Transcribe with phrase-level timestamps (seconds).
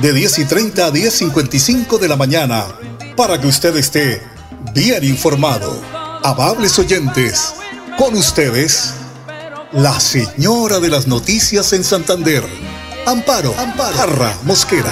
[0.00, 2.64] de 10 y 30 a 10.55 de la mañana,
[3.16, 4.20] para que usted esté
[4.74, 5.80] bien informado.
[6.22, 7.54] Amables oyentes,
[7.96, 8.94] con ustedes,
[9.72, 12.42] la señora de las noticias en Santander,
[13.06, 14.90] Amparo, Amparo, Jarra Mosquera.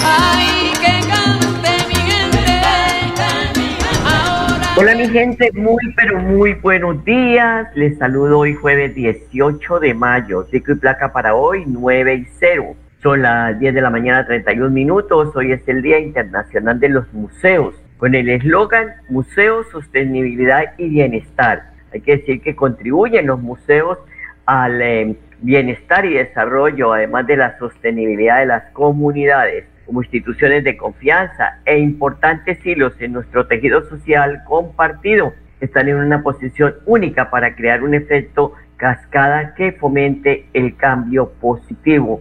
[4.77, 7.69] Hola mi gente, muy pero muy buenos días.
[7.75, 10.47] Les saludo hoy jueves 18 de mayo.
[10.51, 12.75] Ciclo y placa para hoy 9 y 0.
[13.03, 15.35] Son las 10 de la mañana 31 minutos.
[15.35, 17.75] Hoy es el Día Internacional de los Museos.
[17.97, 21.73] Con el eslogan Museo, Sostenibilidad y Bienestar.
[21.93, 23.99] Hay que decir que contribuyen los museos
[24.47, 30.77] al eh, bienestar y desarrollo, además de la sostenibilidad de las comunidades como instituciones de
[30.77, 37.55] confianza e importantes hilos en nuestro tejido social compartido están en una posición única para
[37.55, 42.21] crear un efecto cascada que fomente el cambio positivo.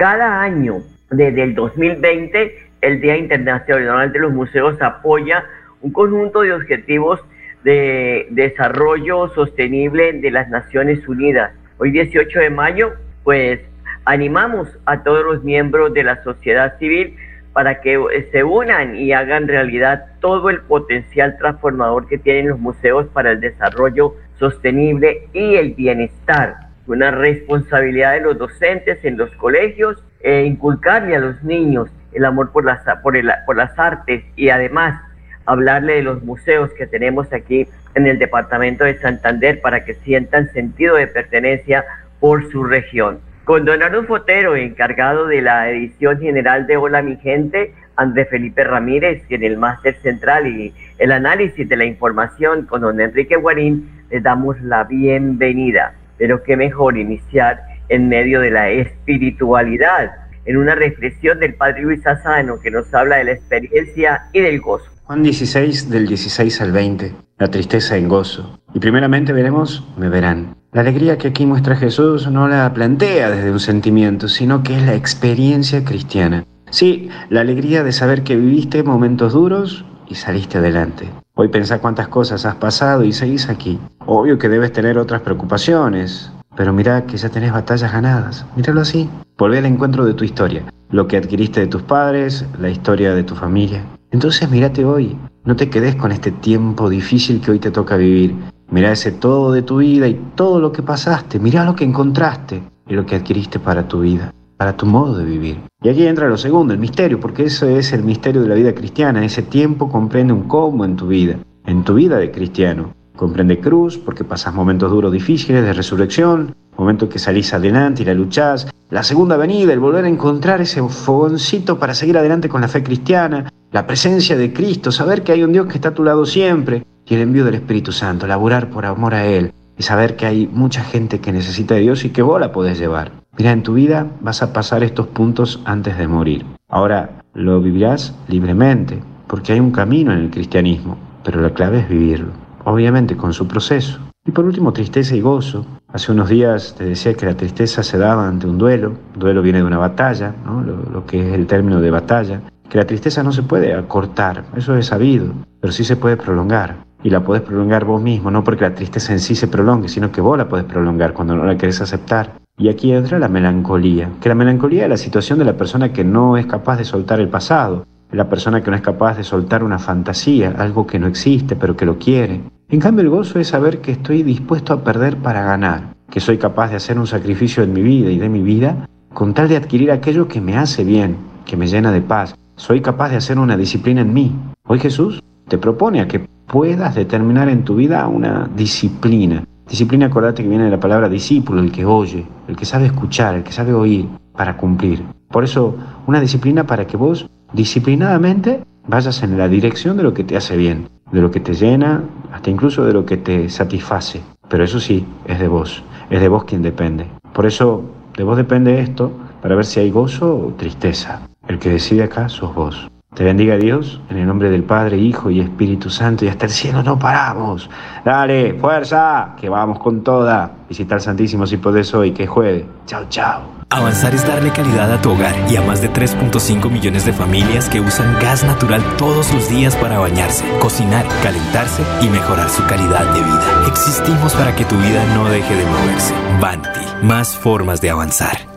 [0.00, 0.78] Cada año,
[1.10, 5.44] desde el 2020, el Día Internacional de los Museos apoya
[5.82, 7.20] un conjunto de objetivos
[7.64, 11.52] de desarrollo sostenible de las Naciones Unidas.
[11.76, 13.60] Hoy 18 de mayo, pues
[14.06, 17.16] animamos a todos los miembros de la sociedad civil
[17.52, 23.06] para que se unan y hagan realidad todo el potencial transformador que tienen los museos
[23.08, 26.69] para el desarrollo sostenible y el bienestar.
[26.90, 32.50] Una responsabilidad de los docentes en los colegios e inculcarle a los niños el amor
[32.50, 33.14] por las, por,
[33.46, 35.00] por las artes y además
[35.46, 40.50] hablarle de los museos que tenemos aquí en el departamento de Santander para que sientan
[40.50, 41.84] sentido de pertenencia
[42.18, 43.20] por su región.
[43.44, 49.22] Con don Fotero, encargado de la edición general de Hola mi gente, Andrés Felipe Ramírez,
[49.28, 54.24] en el máster central y el análisis de la información con don Enrique Guarín, les
[54.24, 55.94] damos la bienvenida.
[56.20, 60.12] Pero qué mejor iniciar en medio de la espiritualidad,
[60.44, 64.60] en una reflexión del Padre Luis Asano que nos habla de la experiencia y del
[64.60, 64.84] gozo.
[65.04, 68.60] Juan 16 del 16 al 20, la tristeza en gozo.
[68.74, 70.54] Y primeramente veremos, me verán.
[70.72, 74.82] La alegría que aquí muestra Jesús no la plantea desde un sentimiento, sino que es
[74.82, 76.44] la experiencia cristiana.
[76.70, 81.08] Sí, la alegría de saber que viviste momentos duros y saliste adelante.
[81.40, 83.78] Hoy pensá cuántas cosas has pasado y seguís aquí.
[84.04, 88.44] Obvio que debes tener otras preocupaciones, pero mira que ya tenés batallas ganadas.
[88.56, 89.08] Míralo así.
[89.38, 93.22] Volvé al encuentro de tu historia, lo que adquiriste de tus padres, la historia de
[93.22, 93.82] tu familia.
[94.10, 95.16] Entonces mírate hoy.
[95.46, 98.34] No te quedes con este tiempo difícil que hoy te toca vivir.
[98.70, 101.38] Mirá ese todo de tu vida y todo lo que pasaste.
[101.38, 105.24] Mirá lo que encontraste y lo que adquiriste para tu vida, para tu modo de
[105.24, 105.58] vivir.
[105.82, 108.74] Y aquí entra lo segundo, el misterio, porque eso es el misterio de la vida
[108.74, 109.24] cristiana.
[109.24, 112.92] Ese tiempo comprende un cómo en tu vida, en tu vida de cristiano.
[113.16, 118.12] Comprende cruz, porque pasas momentos duros, difíciles, de resurrección, momentos que salís adelante y la
[118.12, 118.70] luchás.
[118.90, 122.82] La segunda venida, el volver a encontrar ese fogoncito para seguir adelante con la fe
[122.82, 123.50] cristiana.
[123.72, 126.84] La presencia de Cristo, saber que hay un Dios que está a tu lado siempre
[127.06, 130.46] y el envío del Espíritu Santo, laburar por amor a Él y saber que hay
[130.46, 133.12] mucha gente que necesita de Dios y que vos la podés llevar.
[133.40, 136.44] Mira, en tu vida vas a pasar estos puntos antes de morir.
[136.68, 141.88] Ahora lo vivirás libremente, porque hay un camino en el cristianismo, pero la clave es
[141.88, 142.32] vivirlo,
[142.66, 143.98] obviamente con su proceso.
[144.26, 145.64] Y por último, tristeza y gozo.
[145.88, 148.92] Hace unos días te decía que la tristeza se daba ante un duelo.
[149.16, 150.60] duelo viene de una batalla, ¿no?
[150.60, 152.42] lo, lo que es el término de batalla.
[152.68, 155.32] Que la tristeza no se puede acortar, eso es sabido,
[155.62, 159.12] pero sí se puede prolongar y la puedes prolongar vos mismo, no porque la tristeza
[159.12, 162.38] en sí se prolongue, sino que vos la puedes prolongar cuando no la querés aceptar.
[162.60, 166.04] Y aquí entra la melancolía, que la melancolía es la situación de la persona que
[166.04, 169.64] no es capaz de soltar el pasado, la persona que no es capaz de soltar
[169.64, 172.42] una fantasía, algo que no existe pero que lo quiere.
[172.68, 176.36] En cambio el gozo es saber que estoy dispuesto a perder para ganar, que soy
[176.36, 179.56] capaz de hacer un sacrificio en mi vida y de mi vida con tal de
[179.56, 181.16] adquirir aquello que me hace bien,
[181.46, 182.34] que me llena de paz.
[182.56, 184.36] Soy capaz de hacer una disciplina en mí.
[184.66, 189.44] Hoy Jesús te propone a que puedas determinar en tu vida una disciplina.
[189.70, 193.36] Disciplina, acordate que viene de la palabra discípulo, el que oye, el que sabe escuchar,
[193.36, 195.04] el que sabe oír para cumplir.
[195.28, 195.76] Por eso,
[196.08, 200.56] una disciplina para que vos disciplinadamente vayas en la dirección de lo que te hace
[200.56, 202.02] bien, de lo que te llena,
[202.32, 204.20] hasta incluso de lo que te satisface.
[204.48, 207.06] Pero eso sí, es de vos, es de vos quien depende.
[207.32, 207.84] Por eso,
[208.16, 211.20] de vos depende esto para ver si hay gozo o tristeza.
[211.46, 212.90] El que decide acá sos vos.
[213.14, 216.52] Te bendiga Dios, en el nombre del Padre, Hijo y Espíritu Santo, y hasta el
[216.52, 217.68] cielo no paramos.
[218.04, 220.52] Dale, fuerza, que vamos con toda.
[220.68, 222.66] Visita al Santísimo si podés hoy, que juegue.
[222.86, 223.42] Chao, chao.
[223.70, 227.68] Avanzar es darle calidad a tu hogar y a más de 3.5 millones de familias
[227.68, 233.12] que usan gas natural todos los días para bañarse, cocinar, calentarse y mejorar su calidad
[233.12, 233.64] de vida.
[233.68, 236.14] Existimos para que tu vida no deje de moverse.
[236.40, 238.49] Banti, más formas de avanzar.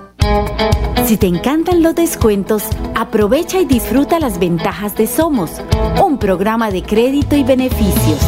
[1.06, 2.64] Si te encantan los descuentos,
[2.96, 5.62] aprovecha y disfruta las ventajas de Somos,
[6.04, 8.20] un programa de crédito y beneficios.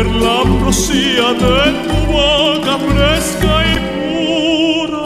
[0.00, 3.74] Beber la ambrosía de tu boca fresca y
[4.86, 5.04] pura.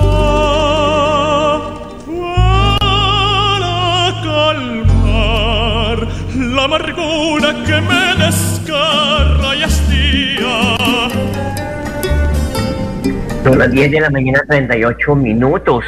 [2.78, 5.98] Para calmar
[6.36, 10.54] la amargura que me descarra y hastía
[13.42, 15.84] son las 10 de la mañana, 38 minutos.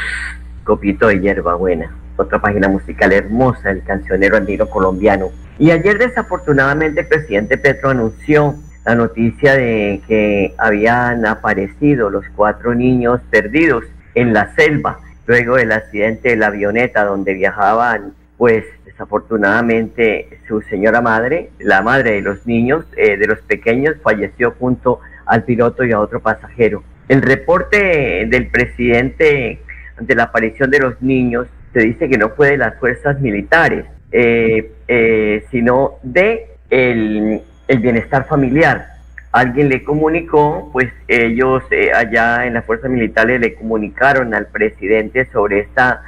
[0.65, 1.95] Copito de hierbabuena.
[2.17, 5.31] Otra página musical hermosa, el cancionero andino colombiano.
[5.59, 12.75] Y ayer desafortunadamente el presidente Petro anunció la noticia de que habían aparecido los cuatro
[12.75, 13.85] niños perdidos
[14.15, 21.01] en la selva luego del accidente de la avioneta donde viajaban pues desafortunadamente su señora
[21.01, 25.91] madre, la madre de los niños, eh, de los pequeños, falleció junto al piloto y
[25.93, 26.85] a otro pasajero.
[27.09, 29.61] El reporte del presidente
[29.99, 33.85] ante la aparición de los niños se dice que no fue de las fuerzas militares,
[34.13, 38.95] eh, eh, sino de el, bienestar familiar.
[39.33, 45.27] Alguien le comunicó, pues ellos eh, allá en las fuerzas militares le comunicaron al presidente
[45.33, 46.03] sobre esta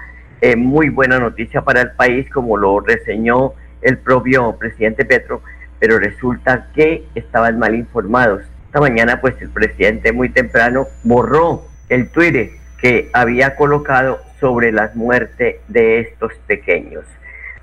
[0.56, 5.42] muy buena noticia para el país, como lo reseñó el propio presidente Petro,
[5.80, 12.10] pero resulta que estaban mal informados esta mañana, pues el presidente muy temprano borró el
[12.10, 17.06] Twitter que había colocado sobre la muerte de estos pequeños.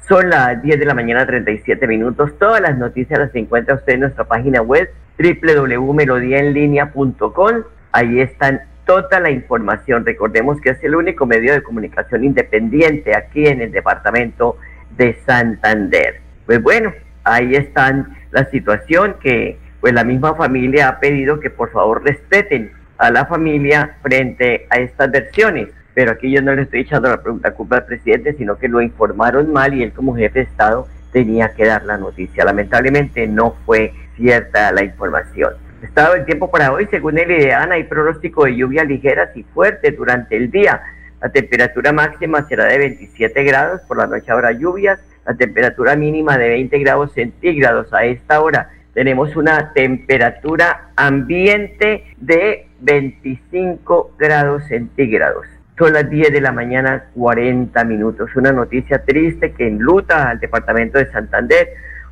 [0.08, 2.38] Son las 10 de la mañana, 37 minutos.
[2.38, 7.64] Todas las noticias las encuentra usted en nuestra página web www.melodiaenlinea.com.
[7.92, 10.06] Ahí están toda la información.
[10.06, 14.58] Recordemos que es el único medio de comunicación independiente aquí en el departamento
[14.96, 16.22] de Santander.
[16.46, 16.94] Pues bueno,
[17.24, 22.72] ahí están la situación que pues la misma familia ha pedido que por favor respeten
[23.00, 25.70] a la familia frente a estas versiones.
[25.96, 28.82] Pero aquí yo no le estoy echando la, pregunta culpa al presidente, sino que lo
[28.82, 32.46] informaron mal y él como jefe de Estado tenía que dar la noticia.
[32.46, 35.54] Lamentablemente no fue cierta la información.
[35.82, 39.98] Estado el tiempo para hoy, según el IDEAN, hay pronóstico de lluvias ligeras y fuertes
[39.98, 40.82] durante el día.
[41.22, 46.38] La temperatura máxima será de 27 grados, por la noche habrá lluvias, la temperatura mínima
[46.38, 55.46] de 20 grados centígrados a esta hora tenemos una temperatura ambiente de 25 grados centígrados.
[55.78, 58.34] Son las 10 de la mañana, 40 minutos.
[58.36, 61.68] Una noticia triste que enluta al departamento de Santander.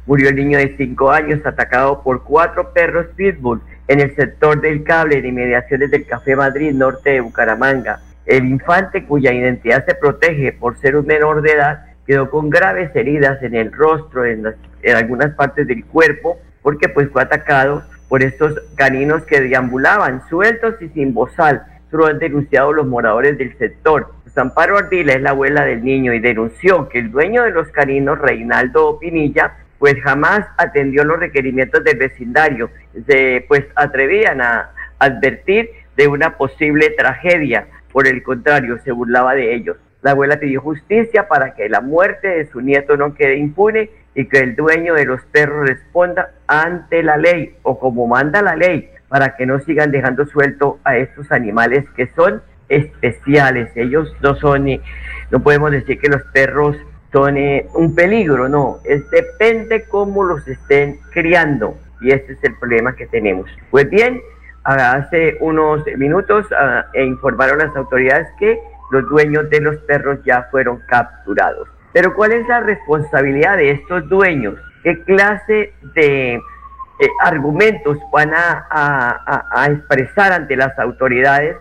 [0.06, 4.84] Murió el niño de 5 años atacado por cuatro perros pitbull en el sector del
[4.84, 8.02] cable en inmediaciones del Café Madrid Norte de Bucaramanga.
[8.26, 12.94] El infante, cuya identidad se protege por ser un menor de edad, quedó con graves
[12.96, 14.46] heridas en el rostro, en,
[14.82, 20.76] en algunas partes del cuerpo porque pues fue atacado por estos caninos que deambulaban sueltos
[20.82, 21.64] y sin bozal
[21.98, 24.14] lo han denunciado los moradores del sector.
[24.36, 28.18] Amparo Ardila es la abuela del niño y denunció que el dueño de los caninos,
[28.18, 32.72] Reinaldo Pinilla, pues jamás atendió los requerimientos del vecindario.
[33.06, 37.68] Se pues atrevían a advertir de una posible tragedia.
[37.92, 39.78] Por el contrario, se burlaba de ellos.
[40.02, 44.26] La abuela pidió justicia para que la muerte de su nieto no quede impune y
[44.26, 48.90] que el dueño de los perros responda ante la ley o como manda la ley
[49.14, 53.70] para que no sigan dejando suelto a estos animales que son especiales.
[53.76, 54.82] Ellos no son, eh,
[55.30, 56.76] no podemos decir que los perros
[57.12, 62.56] son eh, un peligro, no, es depende cómo los estén criando y ese es el
[62.56, 63.48] problema que tenemos.
[63.70, 64.20] Pues bien,
[64.64, 66.48] hace unos minutos
[66.94, 71.68] e informaron las autoridades que los dueños de los perros ya fueron capturados.
[71.94, 74.56] Pero ¿cuál es la responsabilidad de estos dueños?
[74.82, 76.42] ¿Qué clase de
[77.00, 81.58] eh, argumentos van a, expresar ante las autoridades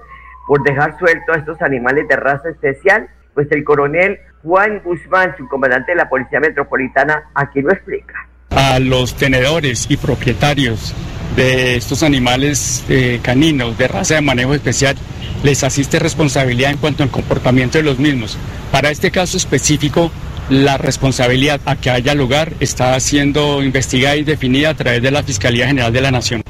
[0.46, 3.08] por dejar suelto a estos animales de raza especial?
[3.34, 8.14] Pues el coronel Juan Guzmán, su comandante de la Policía Metropolitana, aquí lo explica.
[8.50, 10.94] A los tenedores y propietarios
[11.36, 14.96] de estos animales eh, caninos de raza de manejo especial
[15.42, 18.38] les asiste responsabilidad en cuanto al comportamiento de los mismos.
[18.70, 20.10] Para este caso específico,
[20.52, 25.22] la responsabilidad a que haya lugar está siendo investigada y definida a través de la
[25.22, 26.42] Fiscalía General de la Nación.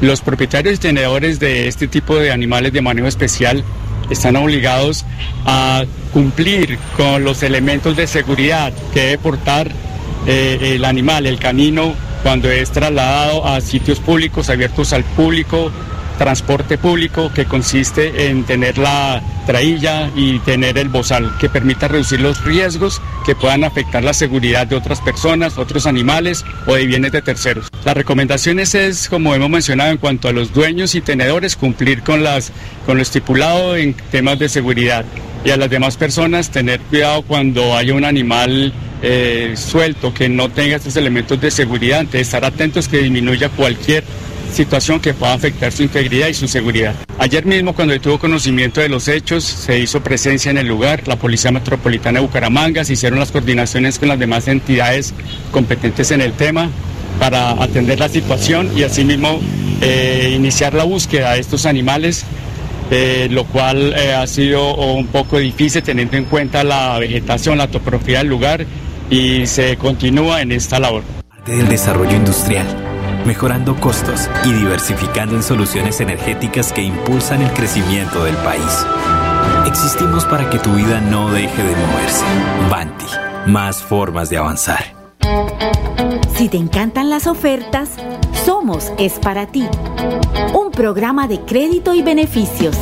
[0.00, 3.62] Los propietarios y tenedores de este tipo de animales de manejo especial
[4.08, 5.04] están obligados
[5.44, 9.70] a cumplir con los elementos de seguridad que debe portar
[10.26, 15.70] eh, el animal, el canino, cuando es trasladado a sitios públicos abiertos al público,
[16.20, 22.20] transporte público que consiste en tener la trailla y tener el bozal que permita reducir
[22.20, 27.12] los riesgos que puedan afectar la seguridad de otras personas, otros animales o de bienes
[27.12, 27.70] de terceros.
[27.86, 32.22] Las recomendaciones es, como hemos mencionado, en cuanto a los dueños y tenedores, cumplir con,
[32.22, 32.52] las,
[32.84, 35.06] con lo estipulado en temas de seguridad
[35.42, 40.50] y a las demás personas tener cuidado cuando haya un animal eh, suelto que no
[40.50, 44.04] tenga estos elementos de seguridad, de estar atentos que disminuya cualquier
[44.50, 46.94] situación que pueda afectar su integridad y su seguridad.
[47.18, 51.16] Ayer mismo, cuando tuvo conocimiento de los hechos, se hizo presencia en el lugar, la
[51.16, 55.14] Policía Metropolitana de Bucaramanga, se hicieron las coordinaciones con las demás entidades
[55.50, 56.70] competentes en el tema
[57.18, 59.40] para atender la situación y asimismo
[59.80, 62.24] eh, iniciar la búsqueda de estos animales
[62.90, 67.68] eh, lo cual eh, ha sido un poco difícil teniendo en cuenta la vegetación, la
[67.68, 68.66] topografía del lugar
[69.08, 71.04] y se continúa en esta labor.
[71.46, 72.79] Del desarrollo industrial
[73.26, 78.86] mejorando costos y diversificando en soluciones energéticas que impulsan el crecimiento del país.
[79.66, 82.24] Existimos para que tu vida no deje de moverse.
[82.70, 83.06] Banti,
[83.46, 84.94] más formas de avanzar.
[86.34, 87.90] Si te encantan las ofertas,
[88.44, 89.64] Somos es para ti.
[90.54, 92.76] Un programa de crédito y beneficios.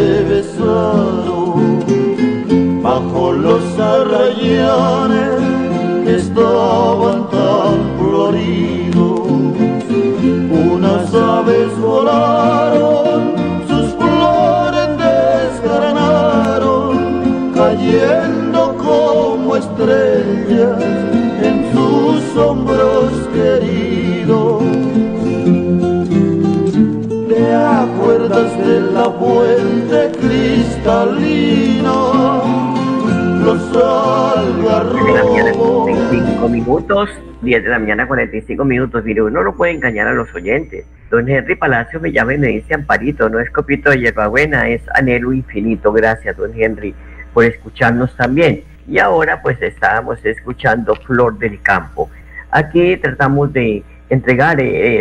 [36.48, 37.10] minutos,
[37.42, 39.04] 10 de la mañana, 45 minutos.
[39.04, 40.86] Mire, uno no puede engañar a los oyentes.
[41.10, 44.82] Don Henry Palacio me llama y me dice Amparito, no es copito de hierbabuena, es
[44.94, 45.92] anhelo infinito.
[45.92, 46.94] Gracias, don Henry,
[47.32, 48.64] por escucharnos también.
[48.88, 52.10] Y ahora pues estábamos escuchando Flor del Campo.
[52.50, 55.00] Aquí tratamos de entregar eh,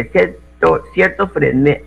[0.65, 1.31] cierto, ciertos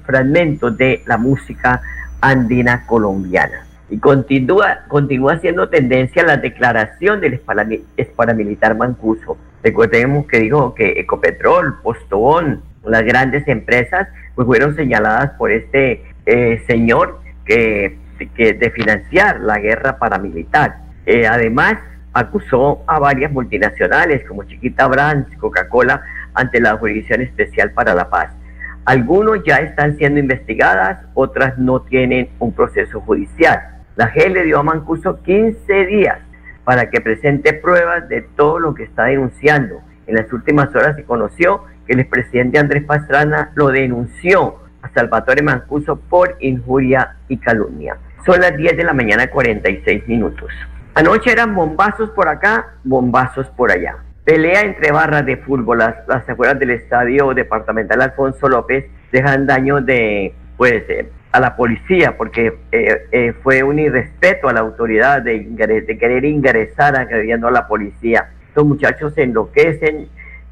[0.05, 1.81] fragmentos de la música
[2.21, 3.67] andina colombiana.
[3.91, 7.41] Y continúa, continúa siendo tendencia la declaración del
[8.15, 9.39] paramilitar Mancuso.
[9.63, 16.63] Recordemos que dijo que Ecopetrol, Postobón, las grandes empresas, pues fueron señaladas por este eh,
[16.67, 17.99] señor que,
[18.37, 20.77] que, de financiar la guerra paramilitar.
[21.07, 21.79] Eh, además,
[22.13, 26.03] acusó a varias multinacionales como Chiquita Brands, Coca-Cola,
[26.35, 28.31] ante la Jurisdicción Especial para la Paz.
[28.89, 33.83] Algunos ya están siendo investigadas, otras no tienen un proceso judicial.
[33.97, 36.21] La G le dio a Mancuso 15 días
[36.65, 39.83] para que presente pruebas de todo lo que está denunciando.
[40.07, 45.43] En las últimas horas se conoció que el expresidente Andrés Pastrana lo denunció a Salvatore
[45.43, 47.99] Mancuso por injuria y calumnia.
[48.25, 50.51] Son las 10 de la mañana 46 minutos.
[50.95, 53.97] Anoche eran bombazos por acá, bombazos por allá.
[54.29, 55.79] Pelea entre barras de fútbol.
[55.79, 61.57] Las, las afueras del estadio departamental Alfonso López dejan daño de, pues, eh, a la
[61.57, 67.49] policía porque eh, eh, fue un irrespeto a la autoridad de, de querer ingresar agrediendo
[67.49, 68.29] a la policía.
[68.49, 70.09] Estos muchachos se enloquecen,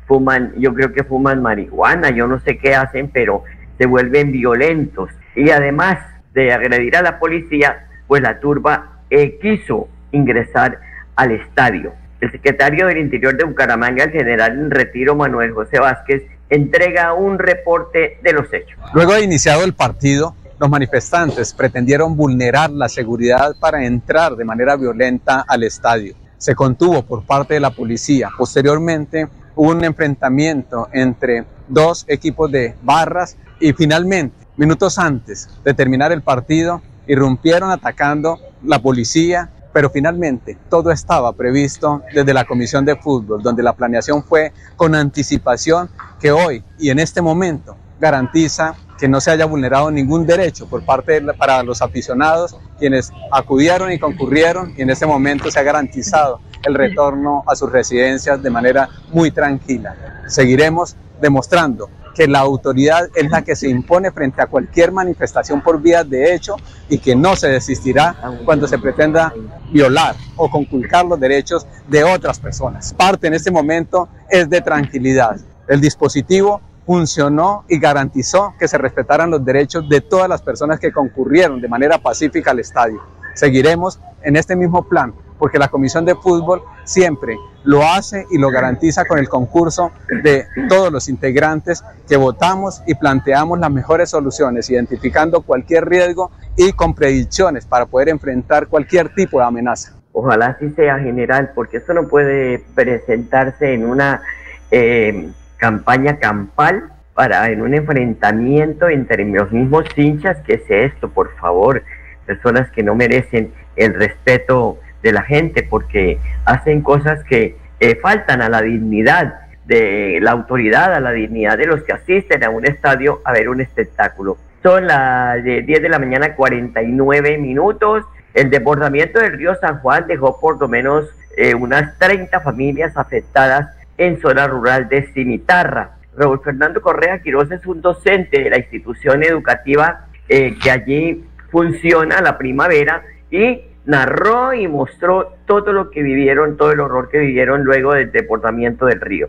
[0.06, 3.44] fuman, yo creo que fuman marihuana, yo no sé qué hacen, pero
[3.76, 5.10] se vuelven violentos.
[5.34, 5.98] Y además
[6.32, 9.02] de agredir a la policía, pues la turba
[9.42, 10.80] quiso ingresar
[11.14, 11.92] al estadio.
[12.20, 17.38] El secretario del Interior de Bucaramanga, el general en retiro Manuel José Vázquez, entrega un
[17.38, 18.78] reporte de los hechos.
[18.94, 24.76] Luego de iniciado el partido, los manifestantes pretendieron vulnerar la seguridad para entrar de manera
[24.76, 26.14] violenta al estadio.
[26.38, 28.30] Se contuvo por parte de la policía.
[28.36, 36.12] Posteriormente hubo un enfrentamiento entre dos equipos de barras y finalmente, minutos antes de terminar
[36.12, 42.96] el partido, irrumpieron atacando la policía pero finalmente todo estaba previsto desde la Comisión de
[42.96, 49.06] Fútbol, donde la planeación fue con anticipación que hoy y en este momento garantiza que
[49.06, 53.98] no se haya vulnerado ningún derecho por parte de, para los aficionados, quienes acudieron y
[53.98, 58.88] concurrieron, y en este momento se ha garantizado el retorno a sus residencias de manera
[59.12, 59.94] muy tranquila.
[60.26, 65.82] Seguiremos demostrando que la autoridad es la que se impone frente a cualquier manifestación por
[65.82, 66.56] vías de hecho
[66.88, 69.34] y que no se desistirá cuando se pretenda
[69.70, 72.94] violar o conculcar los derechos de otras personas.
[72.94, 75.36] Parte en este momento es de tranquilidad.
[75.68, 80.92] El dispositivo funcionó y garantizó que se respetaran los derechos de todas las personas que
[80.92, 83.02] concurrieron de manera pacífica al estadio.
[83.34, 88.50] Seguiremos en este mismo plan porque la Comisión de Fútbol siempre lo hace y lo
[88.50, 89.90] garantiza con el concurso
[90.22, 96.72] de todos los integrantes que votamos y planteamos las mejores soluciones, identificando cualquier riesgo y
[96.72, 99.94] con predicciones para poder enfrentar cualquier tipo de amenaza.
[100.12, 104.22] Ojalá así sea general, porque esto no puede presentarse en una
[104.70, 111.34] eh, campaña campal para en un enfrentamiento entre los mismos hinchas, que es esto, por
[111.36, 111.82] favor,
[112.26, 118.42] personas que no merecen el respeto de la gente porque hacen cosas que eh, faltan
[118.42, 122.66] a la dignidad de la autoridad, a la dignidad de los que asisten a un
[122.66, 124.38] estadio a ver un espectáculo.
[124.62, 128.04] Son las 10 de la mañana 49 minutos.
[128.34, 131.06] El desbordamiento del río San Juan dejó por lo menos
[131.36, 135.96] eh, unas 30 familias afectadas en zona rural de Cimitarra.
[136.16, 142.20] Raúl Fernando Correa Quiroz es un docente de la institución educativa eh, que allí funciona
[142.20, 147.64] la primavera y narró y mostró todo lo que vivieron, todo el horror que vivieron
[147.64, 149.28] luego del deportamiento del río.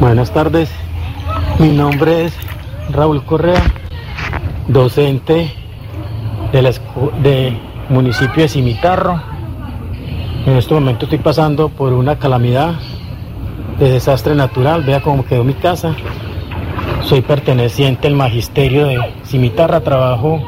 [0.00, 0.70] Buenas tardes,
[1.58, 2.38] mi nombre es
[2.90, 3.62] Raúl Correa,
[4.68, 5.50] docente
[6.52, 6.70] de la
[7.22, 9.20] de municipio de Cimitarro.
[10.46, 12.74] En este momento estoy pasando por una calamidad
[13.78, 15.94] de desastre natural, vea cómo quedó mi casa.
[17.02, 20.42] Soy perteneciente al magisterio de Cimitarra, trabajo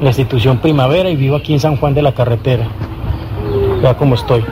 [0.00, 2.66] la institución Primavera y vivo aquí en San Juan de la Carretera.
[3.82, 4.44] Vea cómo estoy.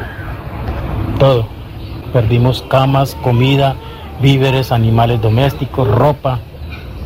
[1.18, 1.46] Todo.
[2.12, 3.76] Perdimos camas, comida,
[4.20, 6.40] víveres, animales domésticos, ropa,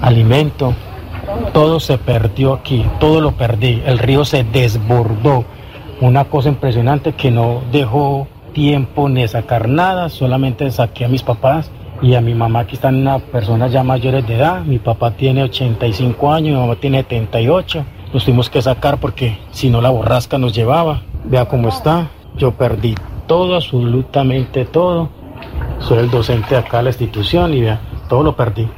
[0.00, 0.74] alimento.
[1.52, 3.82] Todo se perdió aquí, todo lo perdí.
[3.84, 5.44] El río se desbordó.
[6.00, 11.70] Una cosa impresionante que no dejó tiempo ni sacar nada, solamente saqué a mis papás
[12.00, 14.62] y a mi mamá, que están unas personas ya mayores de edad.
[14.64, 19.70] Mi papá tiene 85 años, mi mamá tiene 78 nos tuvimos que sacar porque si
[19.70, 21.02] no la borrasca nos llevaba.
[21.24, 22.08] Vea cómo está.
[22.36, 22.94] Yo perdí
[23.26, 25.08] todo, absolutamente todo.
[25.78, 28.68] Soy el docente de acá de la institución y vea, todo lo perdí.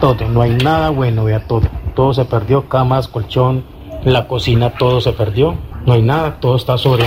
[0.00, 1.68] Todo, no hay nada bueno, vea todo.
[1.94, 3.64] Todo se perdió, camas, colchón,
[4.04, 5.54] la cocina, todo se perdió.
[5.86, 7.06] No hay nada, todo está sobre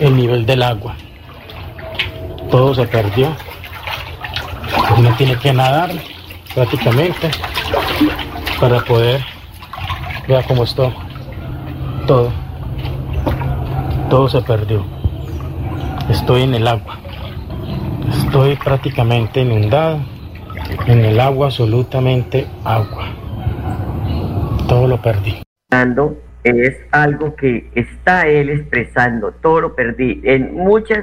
[0.00, 0.94] el nivel del agua.
[2.50, 3.28] Todo se perdió.
[4.96, 5.90] Uno tiene que nadar
[6.54, 7.30] prácticamente
[8.58, 9.33] para poder
[10.26, 10.90] Vea cómo está.
[12.06, 12.32] Todo.
[14.08, 14.84] Todo se perdió.
[16.08, 16.98] Estoy en el agua.
[18.08, 20.00] Estoy prácticamente inundado.
[20.86, 23.06] En el agua, absolutamente agua.
[24.68, 25.42] todo lo perdí.
[26.44, 30.20] Es algo que está él expresando, todo lo perdí.
[30.24, 30.98] En muchos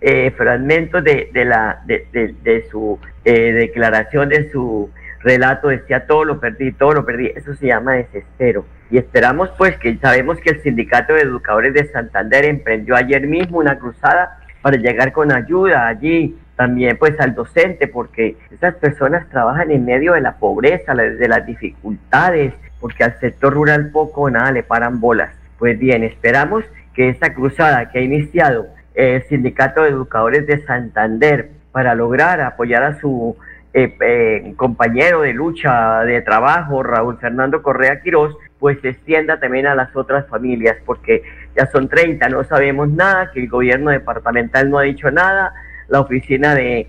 [0.00, 4.90] eh, fragmentos de, la, de, su eh, declaración, de su
[5.26, 7.32] relato, decía todo lo perdí, todo lo perdí.
[7.34, 8.64] Eso se llama desespero.
[8.90, 13.58] Y esperamos pues que sabemos que el Sindicato de Educadores de Santander emprendió ayer mismo
[13.58, 19.70] una cruzada para llegar con ayuda allí también pues al docente, porque esas personas trabajan
[19.70, 24.52] en medio de la pobreza, de las dificultades, porque al sector rural poco o nada
[24.52, 25.30] le paran bolas.
[25.58, 31.50] Pues bien, esperamos que esta cruzada que ha iniciado el Sindicato de Educadores de Santander
[31.72, 33.36] para lograr apoyar a su
[33.78, 39.66] eh, eh, compañero de lucha de trabajo, Raúl Fernando Correa Quirós, pues se extienda también
[39.66, 41.22] a las otras familias, porque
[41.54, 45.52] ya son 30, no sabemos nada, que el gobierno departamental no ha dicho nada,
[45.88, 46.86] la oficina de,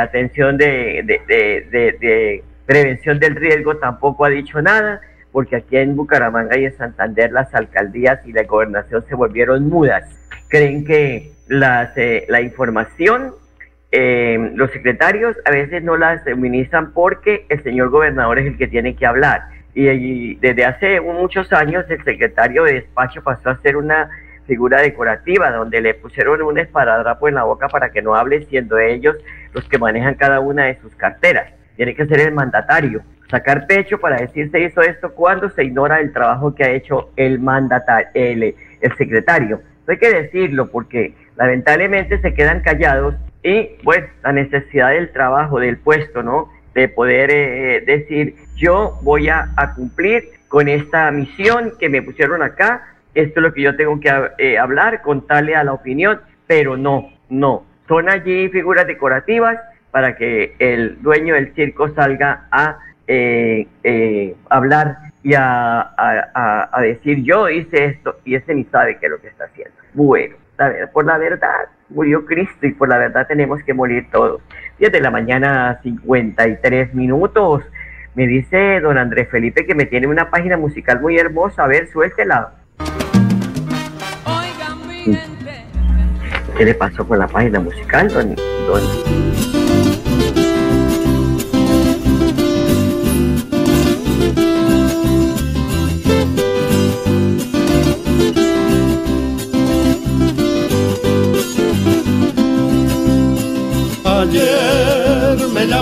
[0.00, 6.74] atención de, prevención del riesgo tampoco ha dicho nada, porque aquí en Bucaramanga y en
[6.78, 10.04] Santander las alcaldías y la gobernación se volvieron mudas.
[10.48, 13.34] Creen que las, eh, la información,
[13.96, 18.66] eh, los secretarios a veces no la suministran porque el señor gobernador es el que
[18.66, 19.42] tiene que hablar.
[19.72, 24.10] Y, desde hace muchos años el secretario de despacho pasó a ser una
[24.48, 28.80] figura decorativa, donde le pusieron un esparadrapo en la boca para que no hable, siendo
[28.80, 29.16] ellos
[29.52, 31.52] los que manejan cada una de sus carteras.
[31.76, 36.00] Tiene que ser el mandatario, sacar pecho para decir se hizo esto cuando se ignora
[36.00, 39.60] el trabajo que ha hecho el mandatario, el, el secretario.
[39.86, 45.76] hay que decirlo porque lamentablemente se quedan callados y pues la necesidad del trabajo, del
[45.76, 46.50] puesto, ¿no?
[46.74, 52.42] De poder eh, decir yo voy a, a cumplir con esta misión que me pusieron
[52.42, 52.82] acá
[53.14, 57.12] esto es lo que yo tengo que eh, hablar, contarle a la opinión, pero no,
[57.28, 57.64] no.
[57.86, 59.58] Son allí figuras decorativas
[59.90, 67.48] para que el dueño del circo salga a eh, eh, hablar y a, decir yo
[67.48, 69.74] hice esto y ese ni sabe qué es lo que está haciendo.
[69.94, 70.36] Bueno,
[70.92, 74.40] por la verdad murió Cristo y por la verdad tenemos que morir todos.
[74.78, 77.62] 10 de la mañana, 53 minutos.
[78.14, 81.64] Me dice don Andrés Felipe que me tiene una página musical muy hermosa.
[81.64, 82.52] A ver, suéltela.
[86.56, 89.23] ¿Qué le pasó con la página musical, don, Ayer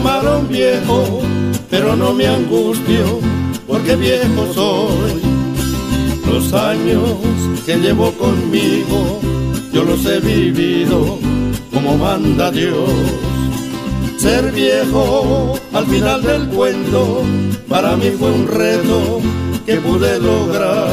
[0.03, 1.21] llamaron viejo,
[1.71, 3.21] pero no me angustio,
[3.69, 5.23] porque viejo soy.
[6.27, 7.19] Los años
[7.65, 9.21] que llevo conmigo
[9.73, 11.19] yo los he vivido
[11.73, 12.91] como manda Dios.
[14.19, 17.23] Ser viejo al final del cuento
[17.69, 19.21] para mí fue un reto
[19.67, 20.89] que pude lograr.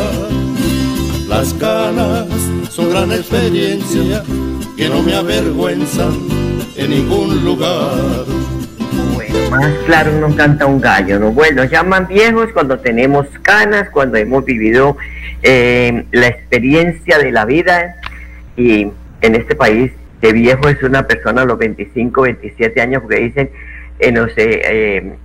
[1.28, 2.28] Las canas
[2.72, 4.24] son gran experiencia
[4.78, 6.14] que no me avergüenzan
[6.76, 8.39] en ningún lugar.
[9.50, 11.32] Más claro no canta un gallo, ¿no?
[11.32, 14.96] Bueno, llaman viejos cuando tenemos canas, cuando hemos vivido
[15.42, 17.96] eh, la experiencia de la vida
[18.56, 23.22] y en este país de viejo es una persona a los 25, 27 años, porque
[23.22, 23.50] dicen,
[24.00, 25.16] en los eh,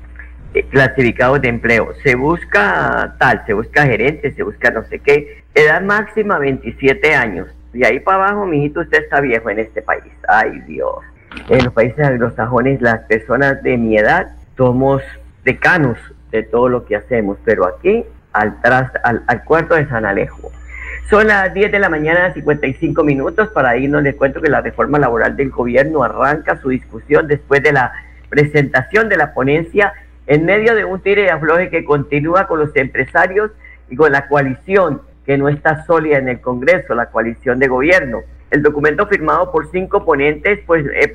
[0.70, 5.82] clasificados de empleo, se busca tal, se busca gerente, se busca no sé qué, edad
[5.82, 7.48] máxima 27 años.
[7.74, 10.12] Y ahí para abajo, mijito, usted está viejo en este país.
[10.28, 11.04] Ay Dios.
[11.48, 15.02] En los países anglosajones, las personas de mi edad somos
[15.44, 15.98] decanos
[16.30, 20.50] de todo lo que hacemos, pero aquí al, tras, al, al cuarto de San Alejo
[21.10, 23.48] son las 10 de la mañana, 55 minutos.
[23.48, 27.72] Para irnos les cuento que la reforma laboral del gobierno arranca su discusión después de
[27.72, 27.92] la
[28.30, 29.92] presentación de la ponencia
[30.26, 33.50] en medio de un tire y afloje que continúa con los empresarios
[33.90, 38.22] y con la coalición que no está sólida en el Congreso, la coalición de gobierno.
[38.54, 41.10] El documento firmado por cinco ponentes, pues eh,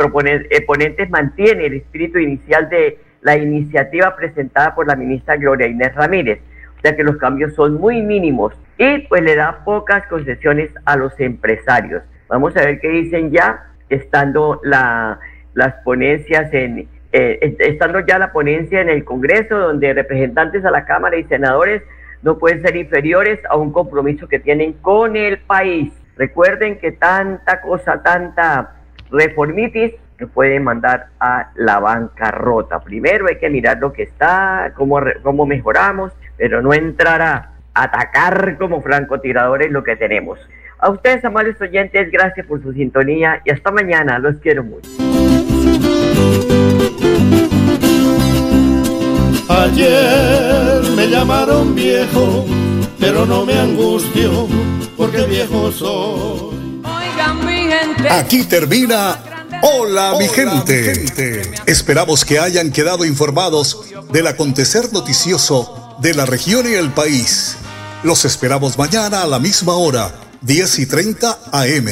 [0.49, 5.95] eh, ponentes mantiene el espíritu inicial de la iniciativa presentada por la ministra Gloria Inés
[5.95, 6.41] Ramírez,
[6.77, 10.97] o sea que los cambios son muy mínimos y pues le da pocas concesiones a
[10.97, 12.03] los empresarios.
[12.27, 15.21] Vamos a ver qué dicen ya, estando la,
[15.53, 20.83] las ponencias en, eh, estando ya la ponencia en el Congreso, donde representantes a la
[20.83, 21.83] Cámara y senadores
[22.21, 25.93] no pueden ser inferiores a un compromiso que tienen con el país.
[26.19, 28.73] Recuerden que tanta cosa, tanta
[29.09, 32.81] reformitis, que puede mandar a la bancarrota.
[32.81, 38.81] Primero hay que mirar lo que está, cómo, cómo mejoramos, pero no entrará atacar como
[38.81, 40.37] francotiradores lo que tenemos.
[40.79, 44.19] A ustedes, amables oyentes, gracias por su sintonía y hasta mañana.
[44.19, 44.89] Los quiero mucho.
[49.47, 52.45] Ayer me llamaron viejo,
[52.99, 54.47] pero no me angustio,
[54.97, 56.81] porque viejo soy.
[56.83, 58.09] Oigan mi gente.
[58.09, 59.19] Aquí termina
[59.61, 61.51] Hola, mi, gente.
[61.65, 63.81] Esperamos que hayan quedado informados
[64.11, 67.57] del acontecer noticioso de la región y el país.
[68.03, 71.89] Los esperamos mañana a la misma hora, 10 y 30 AM.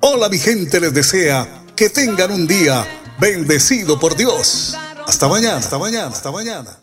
[0.00, 2.86] Hola, mi gente les desea que tengan un día
[3.20, 4.74] bendecido por Dios.
[5.06, 6.81] Hasta mañana, hasta mañana, hasta mañana.